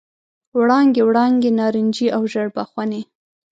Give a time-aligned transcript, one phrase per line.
[0.59, 3.01] وړانګې، وړانګې نارنجي او ژړ بخونې،